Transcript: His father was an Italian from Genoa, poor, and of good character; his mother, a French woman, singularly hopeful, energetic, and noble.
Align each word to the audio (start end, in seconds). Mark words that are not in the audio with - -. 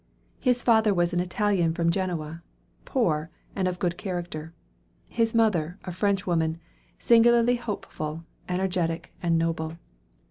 His 0.39 0.63
father 0.63 0.95
was 0.95 1.13
an 1.13 1.19
Italian 1.19 1.75
from 1.75 1.91
Genoa, 1.91 2.41
poor, 2.85 3.29
and 3.55 3.67
of 3.67 3.77
good 3.77 3.99
character; 3.99 4.51
his 5.11 5.35
mother, 5.35 5.77
a 5.83 5.91
French 5.91 6.25
woman, 6.25 6.57
singularly 6.97 7.57
hopeful, 7.57 8.23
energetic, 8.49 9.13
and 9.21 9.37
noble. 9.37 9.77